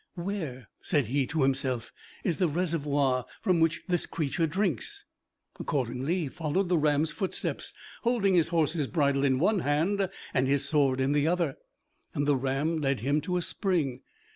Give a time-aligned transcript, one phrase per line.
[0.15, 1.93] "Where," said he to himself,
[2.23, 5.05] "is the reservoir from which this creature drinks?"
[5.59, 10.65] Accordingly he followed the ram's footsteps, holding his horse's bridle in one hand and his
[10.65, 11.55] sword in the other,
[12.15, 14.01] and the ram led him to a spring.